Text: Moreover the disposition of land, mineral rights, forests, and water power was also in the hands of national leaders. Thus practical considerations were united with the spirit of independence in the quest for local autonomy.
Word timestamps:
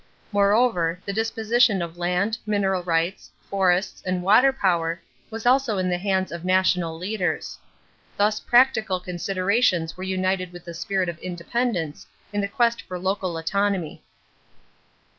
Moreover 0.31 0.99
the 1.05 1.13
disposition 1.13 1.79
of 1.79 1.95
land, 1.95 2.35
mineral 2.47 2.81
rights, 2.81 3.29
forests, 3.51 4.01
and 4.03 4.23
water 4.23 4.51
power 4.51 4.99
was 5.29 5.45
also 5.45 5.77
in 5.77 5.89
the 5.89 5.99
hands 5.99 6.31
of 6.31 6.43
national 6.43 6.97
leaders. 6.97 7.59
Thus 8.17 8.39
practical 8.39 8.99
considerations 8.99 9.95
were 9.95 10.03
united 10.03 10.51
with 10.51 10.65
the 10.65 10.73
spirit 10.73 11.07
of 11.07 11.19
independence 11.19 12.07
in 12.33 12.41
the 12.41 12.47
quest 12.47 12.81
for 12.81 12.97
local 12.97 13.37
autonomy. 13.37 14.01